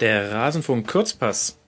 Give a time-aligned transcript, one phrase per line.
[0.00, 1.58] der Rasenfunk Kurzpass.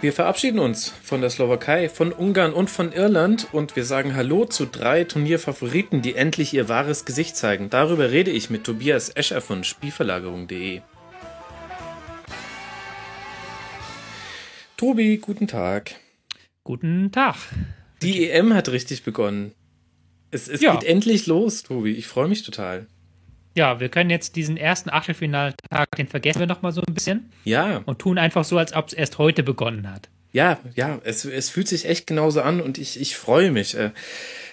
[0.00, 4.46] Wir verabschieden uns von der Slowakei, von Ungarn und von Irland und wir sagen Hallo
[4.46, 7.68] zu drei Turnierfavoriten, die endlich ihr wahres Gesicht zeigen.
[7.68, 10.80] Darüber rede ich mit Tobias Escher von Spielverlagerung.de.
[14.78, 15.96] Tobi, guten Tag.
[16.64, 17.36] Guten Tag.
[18.00, 19.52] Die EM hat richtig begonnen.
[20.30, 20.72] Es, es ja.
[20.72, 21.90] geht endlich los, Tobi.
[21.90, 22.86] Ich freue mich total.
[23.60, 27.30] Ja, wir können jetzt diesen ersten Achtelfinaltag, den vergessen wir noch mal so ein bisschen.
[27.44, 27.82] Ja.
[27.84, 30.08] Und tun einfach so, als ob es erst heute begonnen hat.
[30.32, 33.76] Ja, ja, es, es fühlt sich echt genauso an und ich, ich freue mich.
[33.76, 33.90] Äh,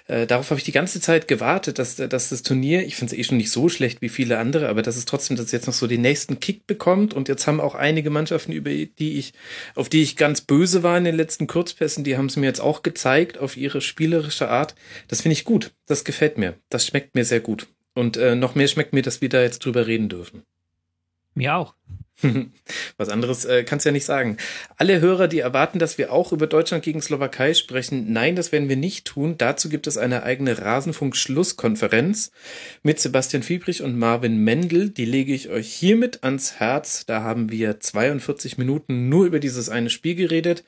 [0.09, 3.17] äh, darauf habe ich die ganze Zeit gewartet, dass, dass das Turnier, ich finde es
[3.17, 5.67] eh schon nicht so schlecht wie viele andere, aber dass es trotzdem, dass es jetzt
[5.67, 7.13] noch so den nächsten Kick bekommt.
[7.13, 9.31] Und jetzt haben auch einige Mannschaften, über die ich,
[9.73, 12.59] auf die ich ganz böse war in den letzten Kurzpässen, die haben es mir jetzt
[12.59, 14.75] auch gezeigt auf ihre spielerische Art.
[15.07, 15.71] Das finde ich gut.
[15.85, 16.55] Das gefällt mir.
[16.67, 17.67] Das schmeckt mir sehr gut.
[17.97, 20.43] Und äh, noch mehr schmeckt mir, dass wir da jetzt drüber reden dürfen.
[21.33, 21.73] Mir auch.
[22.97, 24.37] Was anderes äh, kannst ja nicht sagen.
[24.75, 28.69] Alle Hörer, die erwarten, dass wir auch über Deutschland gegen Slowakei sprechen, nein, das werden
[28.69, 29.35] wir nicht tun.
[29.39, 32.31] Dazu gibt es eine eigene Rasenfunk-Schlusskonferenz
[32.83, 34.91] mit Sebastian Fiebrich und Marvin Mendel.
[34.91, 37.07] Die lege ich euch hiermit ans Herz.
[37.07, 40.63] Da haben wir 42 Minuten nur über dieses eine Spiel geredet.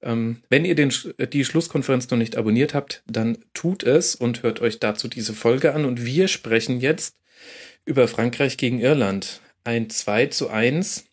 [0.00, 0.92] Ähm, wenn ihr den,
[1.32, 5.74] die Schlusskonferenz noch nicht abonniert habt, dann tut es und hört euch dazu diese Folge
[5.74, 5.84] an.
[5.84, 7.16] Und wir sprechen jetzt
[7.84, 9.40] über Frankreich gegen Irland.
[9.64, 11.06] Ein 2 zu 1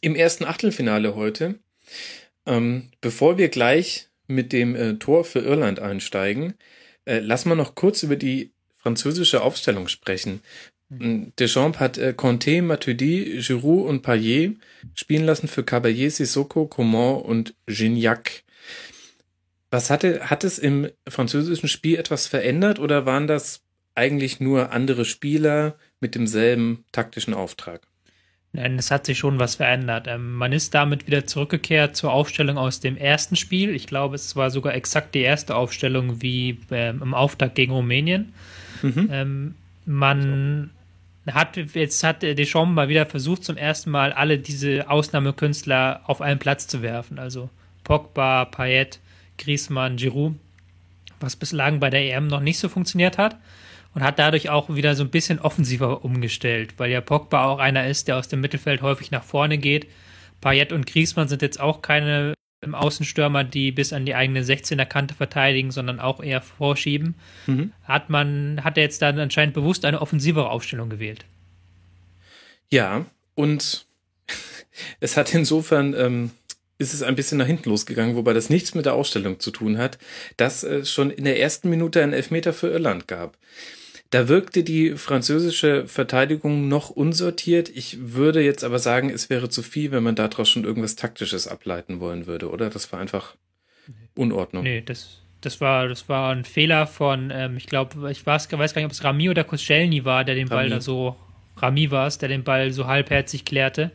[0.00, 1.58] im ersten Achtelfinale heute.
[2.46, 6.54] Ähm, bevor wir gleich mit dem äh, Tor für Irland einsteigen,
[7.06, 10.42] äh, lass mal noch kurz über die französische Aufstellung sprechen.
[10.98, 11.32] Mhm.
[11.38, 14.56] Deschamps hat äh, Conte, Matuidi, Giroud und Payet
[14.94, 18.42] spielen lassen für Caballé, Sissoko, Coman und Gignac.
[19.70, 23.62] Was hatte, hat es im französischen Spiel etwas verändert oder waren das
[23.94, 27.86] eigentlich nur andere Spieler mit demselben taktischen Auftrag?
[28.52, 30.06] Nein, es hat sich schon was verändert.
[30.08, 33.74] Ähm, man ist damit wieder zurückgekehrt zur Aufstellung aus dem ersten Spiel.
[33.74, 38.32] Ich glaube, es war sogar exakt die erste Aufstellung wie ähm, im Auftakt gegen Rumänien.
[38.82, 39.08] Mhm.
[39.10, 39.54] Ähm,
[39.86, 40.70] man
[41.32, 46.38] hat jetzt hat Deschamps mal wieder versucht, zum ersten Mal alle diese Ausnahmekünstler auf einen
[46.38, 47.18] Platz zu werfen.
[47.18, 47.48] Also
[47.82, 49.00] Pogba, Payet,
[49.38, 50.34] Griezmann, Giroud,
[51.20, 53.36] was bislang bei der EM noch nicht so funktioniert hat.
[53.94, 57.86] Und hat dadurch auch wieder so ein bisschen offensiver umgestellt, weil ja Pogba auch einer
[57.86, 59.86] ist, der aus dem Mittelfeld häufig nach vorne geht.
[60.40, 64.86] Payet und Griezmann sind jetzt auch keine im Außenstürmer, die bis an die eigene 16er
[64.86, 67.14] Kante verteidigen, sondern auch eher vorschieben,
[67.46, 67.72] mhm.
[67.84, 71.24] hat man, hat er jetzt dann anscheinend bewusst eine offensivere Aufstellung gewählt.
[72.70, 73.86] Ja, und
[75.00, 76.30] es hat insofern, ähm,
[76.78, 79.78] ist es ein bisschen nach hinten losgegangen, wobei das nichts mit der Ausstellung zu tun
[79.78, 79.98] hat,
[80.36, 83.38] dass es schon in der ersten Minute einen Elfmeter für Irland gab.
[84.14, 87.68] Da wirkte die französische Verteidigung noch unsortiert.
[87.68, 91.48] Ich würde jetzt aber sagen, es wäre zu viel, wenn man daraus schon irgendwas Taktisches
[91.48, 92.70] ableiten wollen würde, oder?
[92.70, 93.34] Das war einfach
[94.14, 94.62] Unordnung.
[94.62, 98.72] Nee, das, das war, das war ein Fehler von, ähm, ich glaube, ich weiß, weiß,
[98.72, 100.68] gar nicht, ob es Rami oder Koscielny war, der den Rami.
[100.68, 101.16] Ball da so,
[101.56, 103.90] Rami war es, der den Ball so halbherzig klärte.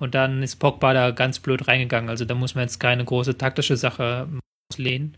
[0.00, 2.10] Und dann ist Pogba da ganz blöd reingegangen.
[2.10, 4.26] Also da muss man jetzt keine große taktische Sache
[4.68, 5.16] auslehnen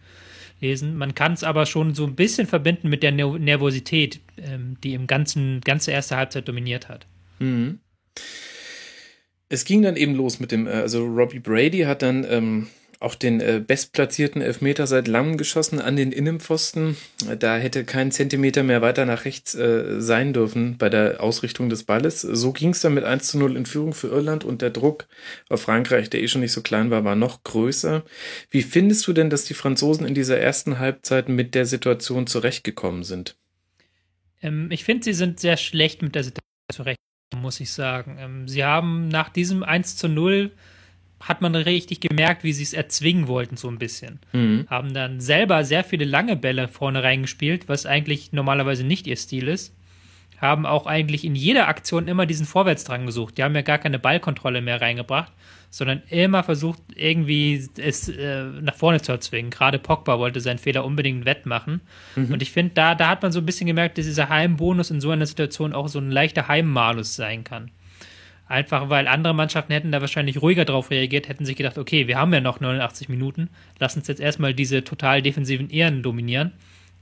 [0.63, 0.97] lesen.
[0.97, 5.07] Man kann es aber schon so ein bisschen verbinden mit der Nervosität, ähm, die im
[5.07, 7.07] ganzen ganze erste Halbzeit dominiert hat.
[7.39, 7.81] Mhm.
[9.49, 12.69] Es ging dann eben los mit dem, äh, also Robbie Brady hat dann ähm,
[13.03, 16.97] auch den äh, bestplatzierten Elfmeter seit langem geschossen an den Innenpfosten.
[17.39, 21.85] Da hätte kein Zentimeter mehr weiter nach rechts äh, sein dürfen bei der Ausrichtung des
[21.85, 22.21] Balles.
[22.21, 25.07] So ging es dann mit 1 zu 0 in Führung für Irland und der Druck
[25.49, 28.05] auf Frankreich, der eh schon nicht so klein war, war noch größer.
[28.51, 33.03] Wie findest du denn, dass die Franzosen in dieser ersten Halbzeit mit der Situation zurechtgekommen
[33.03, 33.37] sind?
[34.43, 36.43] Ähm, ich finde, sie sind sehr schlecht mit der Situation
[36.73, 38.17] zurechtgekommen, muss ich sagen.
[38.19, 40.53] Ähm, sie haben nach diesem 1 zu 0
[41.23, 44.19] hat man richtig gemerkt, wie sie es erzwingen wollten, so ein bisschen.
[44.33, 44.67] Mhm.
[44.69, 49.49] Haben dann selber sehr viele lange Bälle vorne reingespielt, was eigentlich normalerweise nicht ihr Stil
[49.49, 49.75] ist.
[50.39, 53.39] Haben auch eigentlich in jeder Aktion immer diesen Vorwärtsdrang gesucht.
[53.39, 55.33] Die haben ja gar keine Ballkontrolle mehr reingebracht,
[55.71, 59.53] sondern immer versucht, irgendwie es äh, nach vorne zu erzwingen.
[59.53, 61.81] Gerade Pogba wollte seinen Fehler unbedingt wettmachen.
[62.17, 62.33] Mhm.
[62.33, 65.01] Und ich finde, da, da hat man so ein bisschen gemerkt, dass dieser Heimbonus in
[65.01, 67.71] so einer Situation auch so ein leichter Heimmalus sein kann.
[68.53, 72.19] Einfach weil andere Mannschaften hätten da wahrscheinlich ruhiger drauf reagiert, hätten sich gedacht, okay, wir
[72.19, 76.53] haben ja noch 89 Minuten, lass uns jetzt erstmal diese total defensiven Ehren dominieren.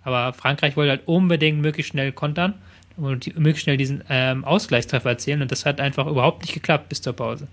[0.04, 2.54] Aber Frankreich wollte halt unbedingt möglichst schnell kontern
[2.96, 7.02] und möglichst schnell diesen ähm, Ausgleichstreffer erzielen und das hat einfach überhaupt nicht geklappt bis
[7.02, 7.48] zur Pause.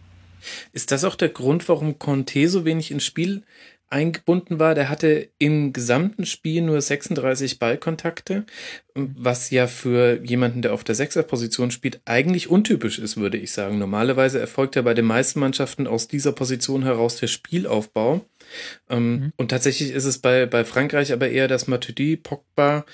[0.73, 3.41] Ist das auch der Grund, warum Conte so wenig ins Spiel
[3.89, 4.75] eingebunden war.
[4.75, 8.45] Der hatte im gesamten Spiel nur 36 Ballkontakte,
[8.95, 13.78] was ja für jemanden, der auf der Sechserposition spielt, eigentlich untypisch ist, würde ich sagen.
[13.78, 18.25] Normalerweise erfolgt ja bei den meisten Mannschaften aus dieser Position heraus der Spielaufbau.
[18.89, 19.34] Ähm, mhm.
[19.38, 22.86] Und tatsächlich ist es bei, bei Frankreich aber eher, dass Matuidi, Pogba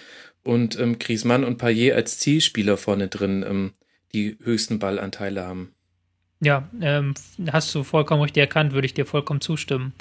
[0.44, 3.72] und ähm, Griezmann und Payet als Zielspieler vorne drin ähm,
[4.14, 5.73] die höchsten Ballanteile haben.
[6.44, 7.14] Ja, ähm,
[7.52, 9.94] hast du vollkommen richtig erkannt, würde ich dir vollkommen zustimmen.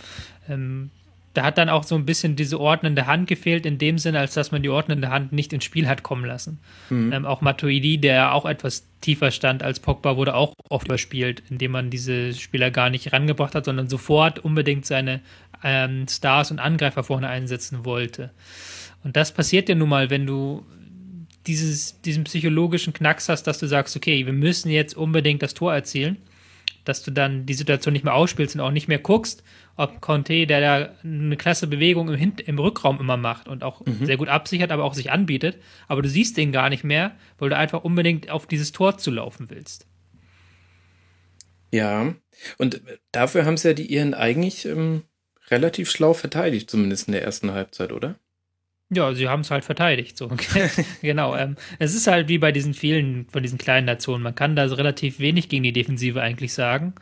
[0.48, 0.90] Ähm,
[1.34, 4.34] da hat dann auch so ein bisschen diese ordnende Hand gefehlt, in dem Sinne, als
[4.34, 6.58] dass man die ordnende Hand nicht ins Spiel hat kommen lassen.
[6.90, 7.12] Mhm.
[7.12, 11.72] Ähm, auch Matuidi, der auch etwas tiefer stand als Pogba, wurde auch oft überspielt, indem
[11.72, 15.20] man diese Spieler gar nicht rangebracht hat, sondern sofort unbedingt seine
[15.64, 18.30] ähm, Stars und Angreifer vorne einsetzen wollte.
[19.02, 20.66] Und das passiert ja nun mal, wenn du
[21.46, 25.72] dieses, diesen psychologischen Knacks hast, dass du sagst, okay, wir müssen jetzt unbedingt das Tor
[25.72, 26.18] erzielen
[26.84, 29.42] dass du dann die Situation nicht mehr ausspielst und auch nicht mehr guckst,
[29.76, 33.84] ob Conte, der da eine klasse Bewegung im, Hin im Rückraum immer macht und auch
[33.84, 34.04] mhm.
[34.04, 35.58] sehr gut absichert, aber auch sich anbietet,
[35.88, 39.10] aber du siehst den gar nicht mehr, weil du einfach unbedingt auf dieses Tor zu
[39.10, 39.86] laufen willst.
[41.70, 42.14] Ja,
[42.58, 42.82] und
[43.12, 45.04] dafür haben sie ja die Iren eigentlich ähm,
[45.50, 48.16] relativ schlau verteidigt, zumindest in der ersten Halbzeit, oder?
[48.94, 50.18] Ja, sie haben es halt verteidigt.
[50.18, 50.30] So.
[51.02, 51.34] genau.
[51.34, 54.22] Ähm, es ist halt wie bei diesen vielen von diesen kleinen Nationen.
[54.22, 56.94] Man kann da relativ wenig gegen die Defensive eigentlich sagen,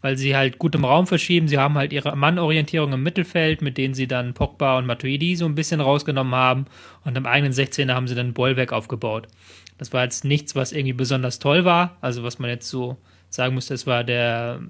[0.00, 1.46] weil sie halt gut im Raum verschieben.
[1.46, 5.44] Sie haben halt ihre Mannorientierung im Mittelfeld, mit denen sie dann Pogba und Matuidi so
[5.44, 6.64] ein bisschen rausgenommen haben.
[7.04, 9.28] Und im eigenen 16er haben sie dann Bollwerk aufgebaut.
[9.76, 11.98] Das war jetzt nichts, was irgendwie besonders toll war.
[12.00, 12.96] Also was man jetzt so
[13.34, 14.60] sagen müsste, es war der,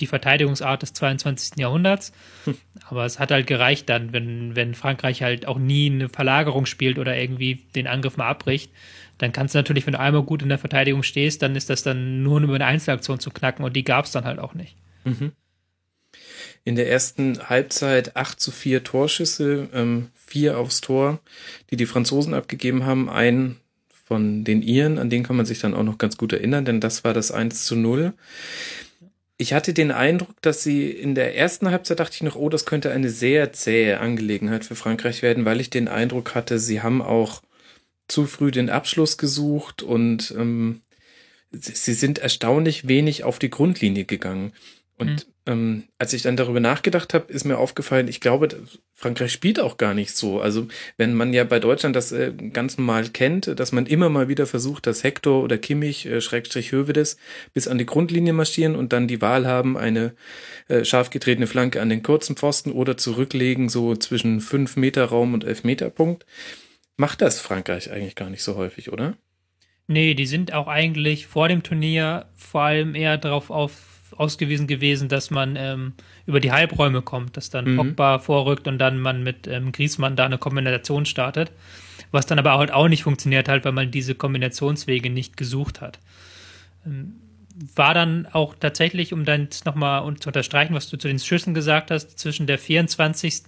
[0.00, 1.58] die Verteidigungsart des 22.
[1.58, 2.12] Jahrhunderts.
[2.44, 2.56] Hm.
[2.88, 6.98] Aber es hat halt gereicht dann, wenn, wenn Frankreich halt auch nie eine Verlagerung spielt
[6.98, 8.72] oder irgendwie den Angriff mal abbricht.
[9.18, 11.82] Dann kannst du natürlich, wenn du einmal gut in der Verteidigung stehst, dann ist das
[11.82, 14.76] dann nur über eine Einzelaktion zu knacken und die gab es dann halt auch nicht.
[15.04, 15.32] Mhm.
[16.64, 21.20] In der ersten Halbzeit 8 zu 4 Torschüsse, ähm, vier aufs Tor,
[21.70, 23.56] die die Franzosen abgegeben haben, ein
[24.08, 26.80] von den Iren, an den kann man sich dann auch noch ganz gut erinnern, denn
[26.80, 28.14] das war das 1 zu 0.
[29.36, 32.64] Ich hatte den Eindruck, dass sie in der ersten Halbzeit dachte ich noch, oh, das
[32.64, 37.02] könnte eine sehr zähe Angelegenheit für Frankreich werden, weil ich den Eindruck hatte, sie haben
[37.02, 37.42] auch
[38.08, 40.80] zu früh den Abschluss gesucht und ähm,
[41.50, 44.54] sie sind erstaunlich wenig auf die Grundlinie gegangen.
[44.98, 45.32] Und mhm.
[45.46, 48.48] ähm, als ich dann darüber nachgedacht habe, ist mir aufgefallen, ich glaube,
[48.94, 50.40] Frankreich spielt auch gar nicht so.
[50.40, 50.66] Also
[50.96, 54.46] wenn man ja bei Deutschland das äh, ganz normal kennt, dass man immer mal wieder
[54.46, 57.16] versucht, dass Hector oder Kimmich, äh, Schrägstrich Hövedes,
[57.54, 60.14] bis an die Grundlinie marschieren und dann die Wahl haben, eine
[60.66, 65.32] äh, scharf getretene Flanke an den kurzen Pfosten oder zurücklegen, so zwischen 5 Meter Raum
[65.32, 66.26] und 11 Meter Punkt.
[66.96, 69.16] Macht das Frankreich eigentlich gar nicht so häufig, oder?
[69.86, 73.72] Nee, die sind auch eigentlich vor dem Turnier vor allem eher darauf auf
[74.16, 75.92] ausgewiesen gewesen, dass man ähm,
[76.26, 77.76] über die Halbräume kommt, dass dann mhm.
[77.76, 81.52] Pogba vorrückt und dann man mit ähm, Griezmann da eine Kombination startet.
[82.10, 85.98] Was dann aber halt auch nicht funktioniert hat, weil man diese Kombinationswege nicht gesucht hat.
[86.86, 87.16] Ähm,
[87.74, 91.90] war dann auch tatsächlich, um dann nochmal zu unterstreichen, was du zu den Schüssen gesagt
[91.90, 93.42] hast, zwischen der 24.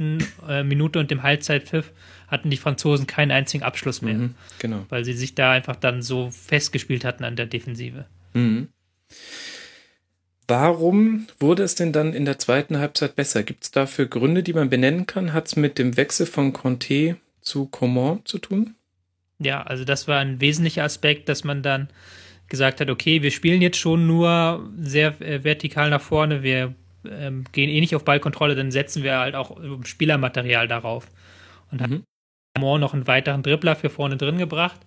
[0.48, 1.92] Äh, Minute und dem Halbzeitpfiff
[2.26, 4.14] hatten die Franzosen keinen einzigen Abschluss mehr.
[4.14, 4.84] Mhm, genau.
[4.88, 8.06] Weil sie sich da einfach dann so festgespielt hatten an der Defensive.
[8.34, 8.68] Mhm.
[10.50, 13.44] Warum wurde es denn dann in der zweiten Halbzeit besser?
[13.44, 15.32] Gibt es dafür Gründe, die man benennen kann?
[15.32, 18.74] Hat es mit dem Wechsel von Conte zu Coman zu tun?
[19.38, 21.88] Ja, also das war ein wesentlicher Aspekt, dass man dann
[22.48, 26.74] gesagt hat, okay, wir spielen jetzt schon nur sehr äh, vertikal nach vorne, wir
[27.08, 31.06] ähm, gehen eh nicht auf Ballkontrolle, dann setzen wir halt auch Spielermaterial darauf.
[31.70, 31.84] Und mhm.
[31.84, 32.02] hat
[32.56, 34.80] Coman noch einen weiteren Dribbler für vorne drin gebracht,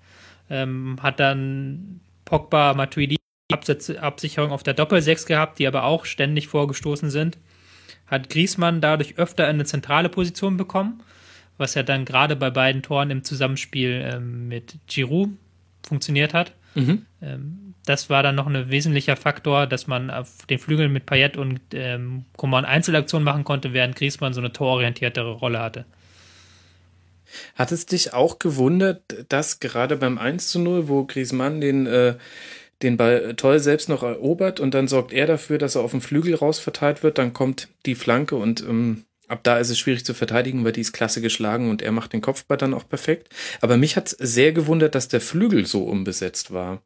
[0.50, 3.16] ähm, hat dann Pogba, Matuidi
[3.54, 7.38] Absicherung auf der Doppelsechs gehabt, die aber auch ständig vorgestoßen sind.
[8.08, 11.02] Hat Griesmann dadurch öfter eine zentrale Position bekommen,
[11.58, 15.30] was ja dann gerade bei beiden Toren im Zusammenspiel ähm, mit Giroud
[15.84, 16.54] funktioniert hat.
[16.76, 17.06] Mhm.
[17.22, 21.38] Ähm, das war dann noch ein wesentlicher Faktor, dass man auf den Flügeln mit Payet
[21.38, 25.86] und ähm, Coman Einzelaktionen machen konnte, während Griesmann so eine tororientiertere Rolle hatte.
[27.56, 32.16] Hat es dich auch gewundert, dass gerade beim 1 zu 0, wo Griezmann den äh,
[32.84, 36.02] den Ball toll selbst noch erobert und dann sorgt er dafür, dass er auf dem
[36.02, 37.18] Flügel rausverteilt wird.
[37.18, 40.82] Dann kommt die Flanke und ähm, ab da ist es schwierig zu verteidigen, weil die
[40.82, 43.30] ist klasse geschlagen und er macht den Kopfball dann auch perfekt.
[43.62, 46.82] Aber mich hat es sehr gewundert, dass der Flügel so unbesetzt war.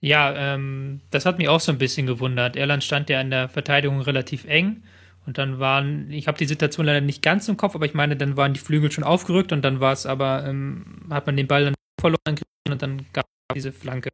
[0.00, 2.56] Ja, ähm, das hat mich auch so ein bisschen gewundert.
[2.56, 4.82] Irland stand ja in der Verteidigung relativ eng.
[5.26, 8.14] Und dann waren, ich habe die Situation leider nicht ganz im Kopf, aber ich meine,
[8.14, 11.46] dann waren die Flügel schon aufgerückt und dann war es aber, ähm, hat man den
[11.46, 12.38] Ball dann verloren
[12.68, 14.10] und dann gab es diese Flanke.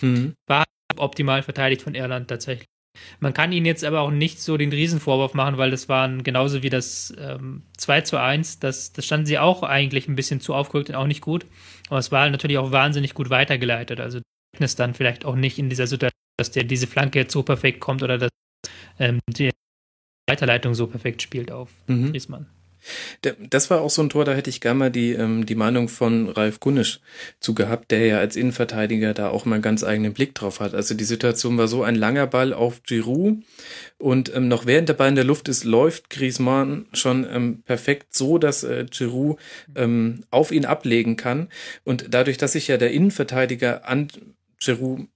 [0.00, 0.34] Mhm.
[0.46, 0.64] War
[0.96, 2.66] optimal verteidigt von Irland tatsächlich.
[3.20, 6.62] Man kann ihnen jetzt aber auch nicht so den Riesenvorwurf machen, weil das waren genauso
[6.62, 10.54] wie das ähm, 2 zu 1, das, das standen sie auch eigentlich ein bisschen zu
[10.54, 11.46] aufgerückt und auch nicht gut.
[11.88, 14.00] Aber es war natürlich auch wahnsinnig gut weitergeleitet.
[14.00, 14.20] Also
[14.58, 17.80] ist dann vielleicht auch nicht in dieser Situation, dass der diese Flanke jetzt so perfekt
[17.80, 18.30] kommt oder dass
[18.98, 19.50] ähm, die
[20.28, 22.10] Weiterleitung so perfekt spielt auf mhm.
[22.10, 22.46] Griezmann.
[23.50, 25.88] Das war auch so ein Tor, da hätte ich gerne mal die, ähm, die Meinung
[25.88, 27.00] von Ralf Gunnisch
[27.40, 30.74] zu gehabt, der ja als Innenverteidiger da auch mal einen ganz eigenen Blick drauf hat.
[30.74, 33.38] Also die Situation war so ein langer Ball auf Giroud
[33.98, 38.14] und ähm, noch während der Ball in der Luft ist, läuft Griezmann schon ähm, perfekt
[38.14, 39.38] so, dass äh, Giroud
[39.74, 41.48] ähm, auf ihn ablegen kann.
[41.84, 44.08] Und dadurch, dass sich ja der Innenverteidiger an
[44.58, 45.06] Giroud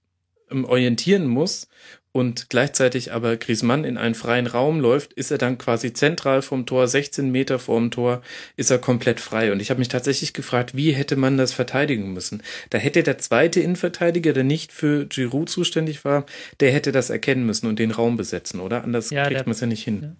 [0.51, 1.67] ähm, orientieren muss
[2.15, 6.65] und gleichzeitig aber Griezmann in einen freien Raum läuft, ist er dann quasi zentral vom
[6.65, 8.21] Tor, 16 Meter vorm Tor,
[8.55, 9.51] ist er komplett frei.
[9.51, 12.41] Und ich habe mich tatsächlich gefragt, wie hätte man das verteidigen müssen?
[12.69, 16.25] Da hätte der zweite Innenverteidiger, der nicht für Giroud zuständig war,
[16.61, 18.85] der hätte das erkennen müssen und den Raum besetzen, oder?
[18.85, 20.15] Anders ja, kriegt man es ja nicht hin.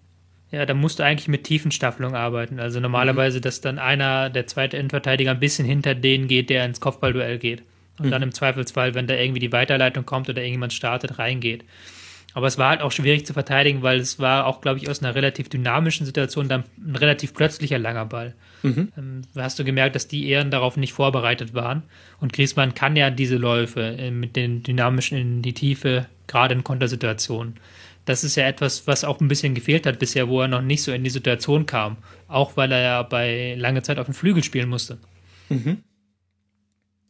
[0.52, 0.58] Ja.
[0.58, 2.60] ja, da musst du eigentlich mit Tiefenstaffelung arbeiten.
[2.60, 3.42] Also normalerweise, mhm.
[3.42, 7.62] dass dann einer, der zweite Innenverteidiger, ein bisschen hinter den geht, der ins Kopfballduell geht
[7.98, 8.10] und mhm.
[8.10, 11.64] dann im Zweifelsfall, wenn da irgendwie die Weiterleitung kommt oder irgendjemand startet, reingeht.
[12.36, 15.02] Aber es war halt auch schwierig zu verteidigen, weil es war auch, glaube ich, aus
[15.02, 18.34] einer relativ dynamischen Situation dann ein relativ plötzlicher langer Ball.
[18.62, 18.92] Mhm.
[18.98, 21.82] Ähm, hast du gemerkt, dass die Ehren darauf nicht vorbereitet waren.
[22.20, 26.62] Und Griezmann kann ja diese Läufe äh, mit den dynamischen in die Tiefe, gerade in
[26.62, 27.54] Kontersituationen.
[28.04, 30.82] Das ist ja etwas, was auch ein bisschen gefehlt hat bisher, wo er noch nicht
[30.82, 31.96] so in die Situation kam.
[32.28, 34.98] Auch weil er ja bei lange Zeit auf dem Flügel spielen musste.
[35.48, 35.78] Mhm.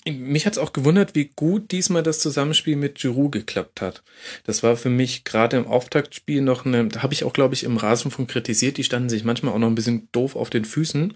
[0.09, 4.05] Mich hat's auch gewundert, wie gut diesmal das Zusammenspiel mit Giroud geklappt hat.
[4.45, 7.65] Das war für mich gerade im Auftaktspiel noch eine, da habe ich auch, glaube ich,
[7.65, 11.15] im Rasenfunk kritisiert, die standen sich manchmal auch noch ein bisschen doof auf den Füßen.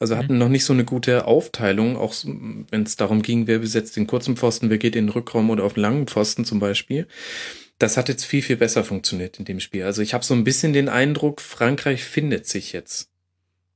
[0.00, 0.38] Also hatten mhm.
[0.40, 4.36] noch nicht so eine gute Aufteilung, auch wenn es darum ging, wer besetzt den kurzen
[4.36, 7.06] Pfosten, wer geht in den Rückraum oder auf den langen Pfosten zum Beispiel.
[7.78, 9.84] Das hat jetzt viel, viel besser funktioniert in dem Spiel.
[9.84, 13.11] Also ich habe so ein bisschen den Eindruck, Frankreich findet sich jetzt.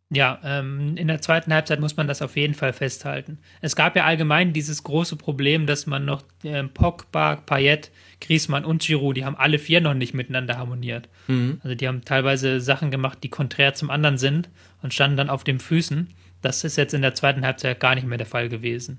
[0.09, 3.39] Ja, ähm, in der zweiten Halbzeit muss man das auf jeden Fall festhalten.
[3.61, 8.83] Es gab ja allgemein dieses große Problem, dass man noch äh, Pogba, Payet, Griezmann und
[8.83, 11.09] Giroud, die haben alle vier noch nicht miteinander harmoniert.
[11.27, 11.61] Mhm.
[11.65, 14.49] Also die haben teilweise Sachen gemacht, die konträr zum anderen sind
[14.81, 16.09] und standen dann auf den Füßen.
[16.41, 18.99] Das ist jetzt in der zweiten Halbzeit gar nicht mehr der Fall gewesen.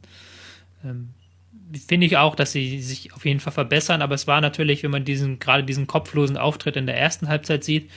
[0.83, 1.13] Ähm,
[1.87, 4.91] Finde ich auch, dass sie sich auf jeden Fall verbessern, aber es war natürlich, wenn
[4.91, 7.89] man diesen, gerade diesen kopflosen Auftritt in der ersten Halbzeit sieht,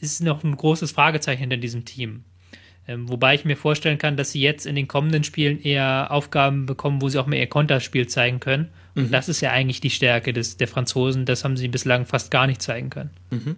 [0.00, 2.24] ist noch ein großes Fragezeichen hinter diesem Team.
[2.88, 6.66] Ähm, wobei ich mir vorstellen kann, dass sie jetzt in den kommenden Spielen eher Aufgaben
[6.66, 8.70] bekommen, wo sie auch mehr ihr Konterspiel zeigen können.
[8.94, 9.10] Und mhm.
[9.12, 11.24] das ist ja eigentlich die Stärke des, der Franzosen.
[11.24, 13.10] Das haben sie bislang fast gar nicht zeigen können.
[13.30, 13.56] Mhm.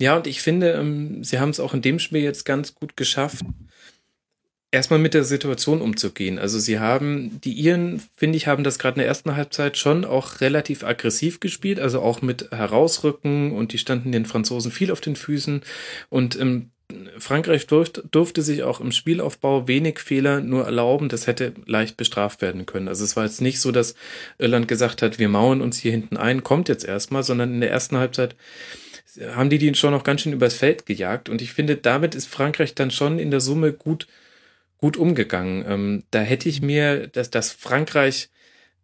[0.00, 2.96] Ja, und ich finde, ähm, sie haben es auch in dem Spiel jetzt ganz gut
[2.96, 3.44] geschafft,
[4.72, 6.38] erstmal mit der Situation umzugehen.
[6.38, 10.04] Also sie haben, die Iren, finde ich, haben das gerade in der ersten Halbzeit schon
[10.04, 15.00] auch relativ aggressiv gespielt, also auch mit Herausrücken und die standen den Franzosen viel auf
[15.00, 15.62] den Füßen
[16.08, 16.70] und ähm,
[17.18, 21.08] Frankreich durfte, durfte sich auch im Spielaufbau wenig Fehler nur erlauben.
[21.08, 22.88] Das hätte leicht bestraft werden können.
[22.88, 23.94] Also es war jetzt nicht so, dass
[24.38, 27.70] Irland gesagt hat, wir mauern uns hier hinten ein, kommt jetzt erstmal, sondern in der
[27.70, 28.34] ersten Halbzeit
[29.34, 31.28] haben die die schon noch ganz schön übers Feld gejagt.
[31.28, 34.06] Und ich finde, damit ist Frankreich dann schon in der Summe gut
[34.80, 35.64] gut umgegangen.
[35.66, 38.30] Ähm, da hätte ich mir, dass, dass Frankreich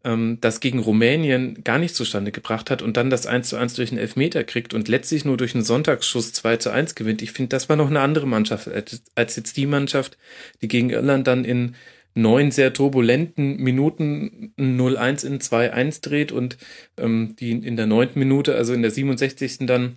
[0.04, 3.74] ähm, das gegen Rumänien gar nicht zustande gebracht hat und dann das 1 zu 1
[3.74, 7.22] durch einen Elfmeter kriegt und letztlich nur durch einen Sonntagsschuss 2 zu 1 gewinnt.
[7.22, 9.02] Ich finde, das war noch eine andere Mannschaft als,
[9.36, 10.16] jetzt die Mannschaft,
[10.62, 11.74] die gegen Irland dann in
[12.14, 16.56] neun sehr turbulenten Minuten 0-1 in 2-1 dreht und
[16.96, 19.66] ähm, die in der neunten Minute, also in der 67.
[19.66, 19.96] dann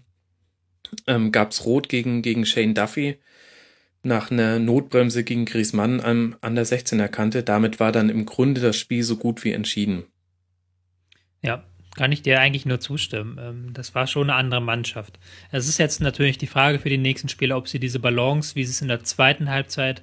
[1.07, 3.19] ähm, gab's Rot gegen, gegen Shane Duffy
[4.03, 7.43] nach einer Notbremse gegen Griezmann an, an der 16er Kante.
[7.43, 10.03] Damit war dann im Grunde das Spiel so gut wie entschieden.
[11.41, 11.63] Ja,
[11.95, 13.37] kann ich dir eigentlich nur zustimmen.
[13.41, 15.19] Ähm, das war schon eine andere Mannschaft.
[15.51, 18.63] Es ist jetzt natürlich die Frage für die nächsten Spieler, ob sie diese Balance, wie
[18.63, 20.01] sie es in der zweiten Halbzeit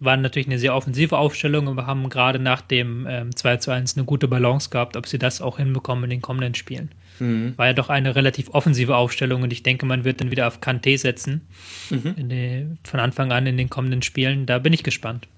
[0.00, 3.70] waren natürlich eine sehr offensive Aufstellung und wir haben gerade nach dem ähm, 2 zu
[3.70, 6.90] 1 eine gute Balance gehabt, ob sie das auch hinbekommen in den kommenden Spielen.
[7.18, 7.54] Mhm.
[7.56, 10.60] War ja doch eine relativ offensive Aufstellung und ich denke, man wird dann wieder auf
[10.60, 11.46] Kanté setzen.
[11.90, 12.28] Mhm.
[12.28, 14.46] Die, von Anfang an in den kommenden Spielen.
[14.46, 15.28] Da bin ich gespannt.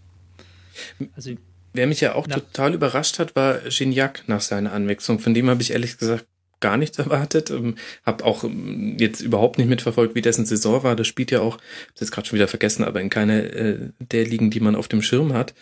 [1.14, 1.32] Also,
[1.74, 5.18] Wer mich ja auch total überrascht hat, war Gignac nach seiner Anwechslung.
[5.18, 6.26] Von dem habe ich ehrlich gesagt
[6.60, 7.50] gar nichts erwartet.
[7.50, 10.96] Ähm, hab auch ähm, jetzt überhaupt nicht mitverfolgt, wie dessen Saison war.
[10.96, 11.58] Das spielt ja auch,
[11.94, 14.88] das ist gerade schon wieder vergessen, aber in keine äh, der Ligen, die man auf
[14.88, 15.54] dem Schirm hat.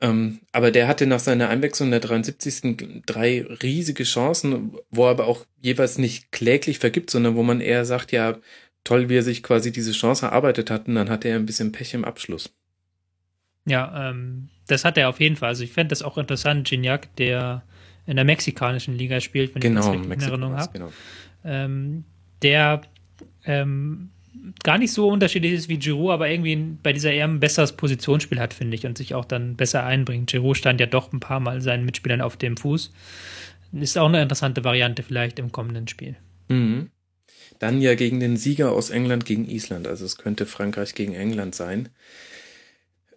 [0.00, 3.02] Ähm, aber der hatte nach seiner Einwechslung in der 73.
[3.06, 7.86] drei riesige Chancen, wo er aber auch jeweils nicht kläglich vergibt, sondern wo man eher
[7.86, 8.36] sagt, ja,
[8.84, 11.72] toll, wie er sich quasi diese Chance erarbeitet hat, und dann hatte er ein bisschen
[11.72, 12.52] Pech im Abschluss.
[13.64, 15.48] Ja, ähm, das hat er auf jeden Fall.
[15.48, 17.62] Also ich fände das auch interessant, Gignac, der
[18.06, 20.72] in der mexikanischen Liga spielt, wenn genau, ich das richtig in Erinnerung habe.
[20.72, 20.92] Genau.
[21.44, 22.04] Ähm,
[22.42, 22.82] der
[23.44, 24.10] ähm,
[24.62, 28.38] gar nicht so unterschiedlich ist wie Giroud, aber irgendwie bei dieser eher ein besseres Positionsspiel
[28.38, 30.30] hat, finde ich, und sich auch dann besser einbringt.
[30.30, 32.92] Giroud stand ja doch ein paar Mal seinen Mitspielern auf dem Fuß.
[33.72, 36.16] Ist auch eine interessante Variante vielleicht im kommenden Spiel.
[36.48, 36.90] Mhm.
[37.58, 39.86] Dann ja gegen den Sieger aus England gegen Island.
[39.86, 41.88] Also es könnte Frankreich gegen England sein.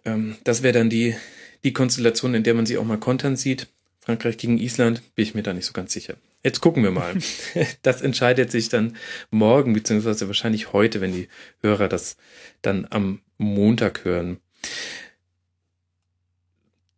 [0.04, 1.14] Ähm, das wäre dann die,
[1.62, 3.68] die Konstellation, in der man sie auch mal kontern sieht.
[4.00, 6.16] Frankreich gegen Island, bin ich mir da nicht so ganz sicher.
[6.42, 7.14] Jetzt gucken wir mal.
[7.82, 8.96] Das entscheidet sich dann
[9.30, 11.28] morgen, beziehungsweise wahrscheinlich heute, wenn die
[11.60, 12.16] Hörer das
[12.62, 14.38] dann am Montag hören.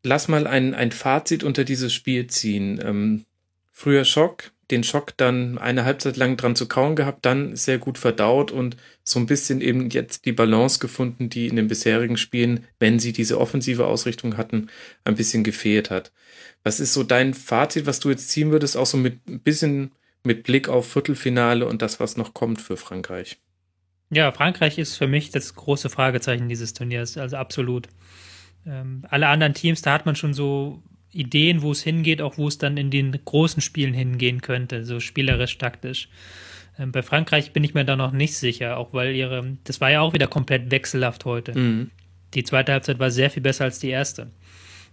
[0.04, 2.80] Lass mal ein, ein Fazit unter dieses Spiel ziehen.
[2.84, 3.24] Ähm,
[3.70, 7.98] früher Schock, den Schock dann eine Halbzeit lang dran zu kauen gehabt, dann sehr gut
[7.98, 12.64] verdaut und so ein bisschen eben jetzt die Balance gefunden, die in den bisherigen Spielen,
[12.78, 14.68] wenn sie diese offensive Ausrichtung hatten,
[15.04, 16.12] ein bisschen gefehlt hat.
[16.64, 19.92] Was ist so dein Fazit, was du jetzt ziehen würdest, auch so mit ein bisschen
[20.24, 23.38] mit Blick auf Viertelfinale und das, was noch kommt für Frankreich?
[24.10, 27.88] Ja, Frankreich ist für mich das große Fragezeichen dieses Turniers, also absolut.
[28.64, 32.48] Ähm, alle anderen Teams, da hat man schon so Ideen, wo es hingeht, auch wo
[32.48, 36.08] es dann in den großen Spielen hingehen könnte, so spielerisch, taktisch.
[36.78, 39.90] Ähm, bei Frankreich bin ich mir da noch nicht sicher, auch weil ihre, das war
[39.90, 41.56] ja auch wieder komplett wechselhaft heute.
[41.58, 41.90] Mhm.
[42.34, 44.30] Die zweite Halbzeit war sehr viel besser als die erste.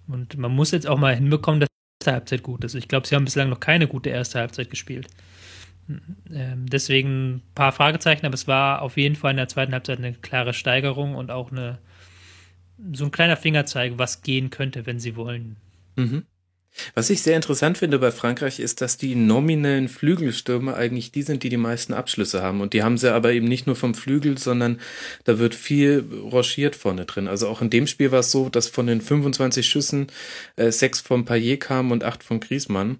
[0.07, 2.75] Und man muss jetzt auch mal hinbekommen, dass die erste Halbzeit gut ist.
[2.75, 5.07] Ich glaube, sie haben bislang noch keine gute erste Halbzeit gespielt.
[6.31, 9.99] Ähm, deswegen ein paar Fragezeichen, aber es war auf jeden Fall in der zweiten Halbzeit
[9.99, 11.79] eine klare Steigerung und auch eine,
[12.91, 15.55] so ein kleiner Fingerzeig, was gehen könnte, wenn sie wollen.
[15.99, 16.23] Mhm.
[16.93, 21.43] Was ich sehr interessant finde bei Frankreich ist, dass die nominellen Flügelstürmer eigentlich die sind,
[21.43, 22.61] die die meisten Abschlüsse haben.
[22.61, 24.79] Und die haben sie aber eben nicht nur vom Flügel, sondern
[25.25, 27.27] da wird viel rochiert vorne drin.
[27.27, 30.07] Also auch in dem Spiel war es so, dass von den 25 Schüssen
[30.55, 32.99] äh, sechs vom Payet kamen und acht von Griezmann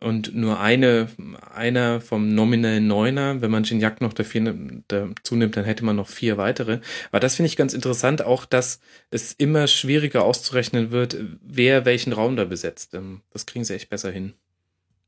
[0.00, 1.08] und nur eine,
[1.52, 4.54] einer vom nominellen Neuner, wenn man Gignac noch dafür
[4.86, 6.80] dazu nimmt, dann hätte man noch vier weitere.
[7.10, 12.12] Aber das finde ich ganz interessant, auch dass es immer schwieriger auszurechnen wird, wer welchen
[12.12, 12.94] Raum da besetzt.
[12.94, 14.34] Ähm, das kriegen sie echt besser hin.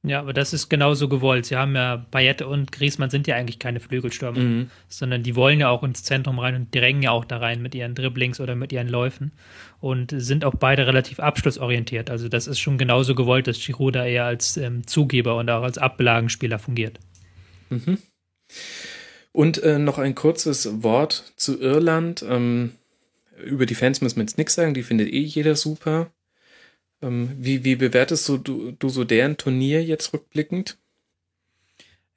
[0.02, 1.44] Ja, aber das ist genauso gewollt.
[1.44, 4.70] Sie haben ja, Bayette und Griezmann sind ja eigentlich keine Flügelstürmer, mhm.
[4.88, 7.74] sondern die wollen ja auch ins Zentrum rein und drängen ja auch da rein mit
[7.74, 9.32] ihren Dribblings oder mit ihren Läufen
[9.78, 12.08] und sind auch beide relativ abschlussorientiert.
[12.08, 15.62] Also das ist schon genauso gewollt, dass Giroud da eher als ähm, Zugeber und auch
[15.62, 16.98] als Ablagenspieler fungiert.
[17.68, 17.98] Mhm.
[19.32, 22.24] Und äh, noch ein kurzes Wort zu Irland.
[22.26, 22.72] Ähm,
[23.44, 26.10] über die Fans müssen wir jetzt nichts sagen, die findet eh jeder super.
[27.02, 30.78] Ähm, wie, wie bewertest du, du, du so deren Turnier jetzt rückblickend?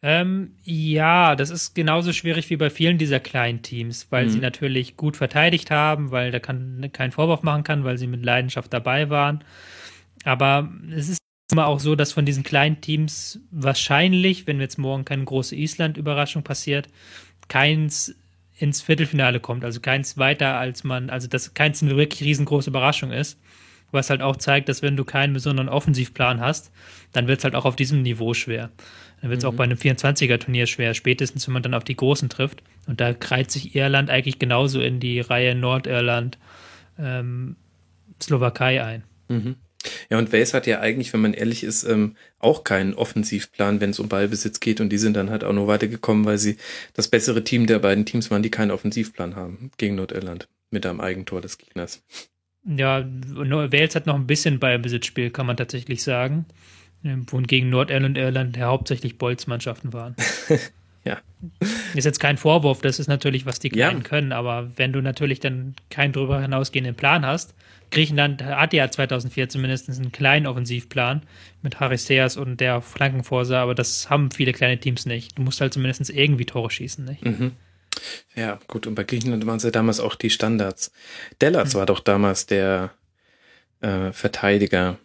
[0.01, 4.29] Ähm, ja, das ist genauso schwierig wie bei vielen dieser kleinen Teams, weil mhm.
[4.29, 8.23] sie natürlich gut verteidigt haben, weil da kann kein Vorwurf machen kann, weil sie mit
[8.23, 9.45] Leidenschaft dabei waren.
[10.25, 11.19] Aber es ist
[11.53, 16.43] immer auch so, dass von diesen kleinen Teams wahrscheinlich, wenn jetzt morgen keine große Island-Überraschung
[16.43, 16.89] passiert,
[17.47, 18.13] keins
[18.57, 19.63] ins Viertelfinale kommt.
[19.63, 23.39] Also keins weiter als man, also dass keins eine wirklich riesengroße Überraschung ist
[23.93, 26.71] was halt auch zeigt, dass wenn du keinen besonderen Offensivplan hast,
[27.11, 28.71] dann wird es halt auch auf diesem Niveau schwer.
[29.21, 29.49] Dann wird es mhm.
[29.49, 32.63] auch bei einem 24er-Turnier schwer, spätestens wenn man dann auf die Großen trifft.
[32.87, 36.37] Und da kreizt sich Irland eigentlich genauso in die Reihe Nordirland,
[36.99, 37.55] ähm,
[38.21, 39.03] Slowakei ein.
[39.29, 39.55] Mhm.
[40.09, 43.89] Ja, und Wales hat ja eigentlich, wenn man ehrlich ist, ähm, auch keinen Offensivplan, wenn
[43.89, 44.81] es um Ballbesitz geht.
[44.81, 46.57] Und die sind dann halt auch nur weitergekommen, weil sie
[46.93, 51.01] das bessere Team der beiden Teams waren, die keinen Offensivplan haben gegen Nordirland mit einem
[51.01, 52.03] Eigentor des Gegners.
[52.65, 56.45] Ja, Wales hat noch ein bisschen Ballbesitzspiel, kann man tatsächlich sagen.
[57.03, 60.15] Ähm, wohingegen Nordirland und Irland ja hauptsächlich Bolzmannschaften waren.
[61.03, 61.17] ja.
[61.93, 64.07] Ist jetzt kein Vorwurf, das ist natürlich, was die Kleinen ja.
[64.07, 67.53] können, aber wenn du natürlich dann keinen darüber hinausgehenden Plan hast,
[67.91, 71.23] Griechenland hat ja 2004 zumindest einen kleinen Offensivplan
[71.61, 75.37] mit Haristeas und der Flankenforsa, aber das haben viele kleine Teams nicht.
[75.37, 77.25] Du musst halt zumindest irgendwie Tore schießen, nicht?
[77.25, 77.51] Mhm.
[78.35, 80.91] Ja, gut, und bei Griechenland waren es ja damals auch die Standards.
[81.41, 81.79] Dellas mhm.
[81.79, 82.91] war doch damals der
[83.81, 84.97] äh, Verteidiger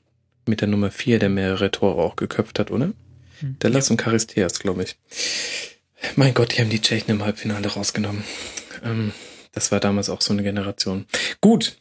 [0.46, 2.86] mit der Nummer 4, der mehrere Tore auch geköpft hat, oder?
[3.40, 3.58] Mhm.
[3.62, 3.92] Dellas ja.
[3.92, 4.96] und Charisteas, glaube ich.
[6.16, 8.24] Mein Gott, die haben die Tschechen im Halbfinale rausgenommen.
[8.84, 9.12] Ähm,
[9.52, 11.06] das war damals auch so eine Generation.
[11.40, 11.76] Gut,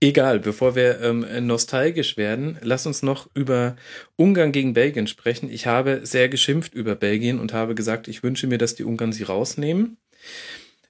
[0.00, 3.76] egal, bevor wir ähm, nostalgisch werden, lass uns noch über
[4.16, 5.50] Ungarn gegen Belgien sprechen.
[5.50, 9.12] Ich habe sehr geschimpft über Belgien und habe gesagt, ich wünsche mir, dass die Ungarn
[9.12, 9.96] sie rausnehmen.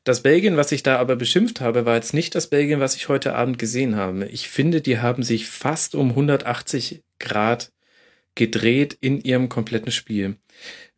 [0.04, 3.08] Das Belgien, was ich da aber beschimpft habe, war jetzt nicht das Belgien, was ich
[3.08, 4.26] heute Abend gesehen habe.
[4.26, 7.70] Ich finde, die haben sich fast um 180 Grad
[8.34, 10.36] gedreht in ihrem kompletten Spiel.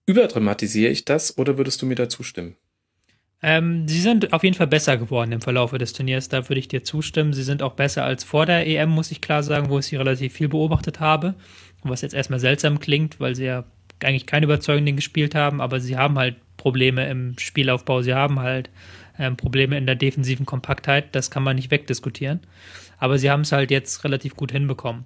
[0.06, 2.56] Überdramatisiere ich das oder würdest du mir da zustimmen?
[3.44, 6.68] Ähm, sie sind auf jeden Fall besser geworden im Verlauf des Turniers, da würde ich
[6.68, 7.32] dir zustimmen.
[7.32, 9.96] Sie sind auch besser als vor der EM, muss ich klar sagen, wo ich sie
[9.96, 11.34] relativ viel beobachtet habe.
[11.82, 13.64] was jetzt erstmal seltsam klingt, weil sie ja
[13.98, 18.70] eigentlich keine überzeugenden gespielt haben, aber sie haben halt Probleme im Spielaufbau, sie haben halt
[19.18, 22.38] ähm, Probleme in der defensiven Kompaktheit, das kann man nicht wegdiskutieren.
[22.98, 25.04] Aber sie haben es halt jetzt relativ gut hinbekommen.